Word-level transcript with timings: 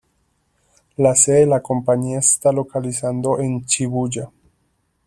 La 0.97 1.13
sede 1.13 1.41
de 1.41 1.45
la 1.45 1.61
compañía 1.61 2.17
está 2.17 2.51
localizando 2.51 3.39
en 3.39 3.61
Shibuya. 3.65 4.31